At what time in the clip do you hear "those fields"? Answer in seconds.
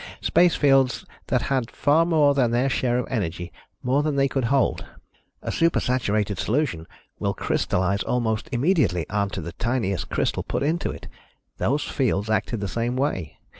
11.57-12.31